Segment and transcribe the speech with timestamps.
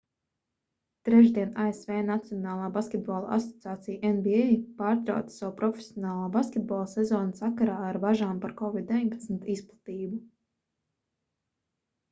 [1.07, 4.39] trešdien asv nacionālā basketbola asociācija nba
[4.79, 10.21] pārtrauca savu profesionālā basketbola sezonu sakarā ar bažām par covid-19 izplatību